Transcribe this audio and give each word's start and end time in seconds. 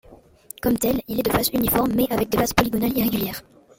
Comme 0.63 0.79
tel, 0.79 0.99
il 1.07 1.19
est 1.19 1.21
de 1.21 1.29
faces 1.31 1.51
uniformes 1.53 1.93
mais 1.95 2.07
avec 2.11 2.29
des 2.29 2.37
faces 2.39 2.53
polygonales 2.55 2.97
irrégulières. 2.97 3.43